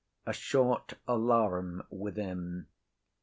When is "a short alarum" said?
0.25-1.85